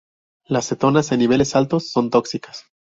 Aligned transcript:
Las 0.47 0.65
cetonas, 0.69 1.11
en 1.11 1.19
niveles 1.19 1.55
altos, 1.55 1.91
son 1.91 2.09
tóxicas. 2.09 2.65